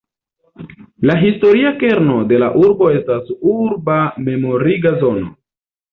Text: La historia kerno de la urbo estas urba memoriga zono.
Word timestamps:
La 1.09 1.15
historia 1.25 1.73
kerno 1.83 2.15
de 2.31 2.41
la 2.45 2.49
urbo 2.63 2.89
estas 2.97 3.31
urba 3.53 3.99
memoriga 4.31 4.97
zono. 5.05 5.29